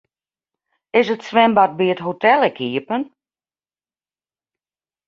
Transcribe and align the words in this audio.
Is 0.93 1.09
it 1.11 1.21
swimbad 1.27 1.71
by 1.77 1.85
it 1.93 2.03
hotel 2.07 2.39
ek 2.49 2.57
iepen? 2.67 3.01